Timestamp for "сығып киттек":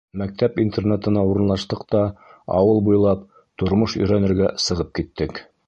4.69-5.45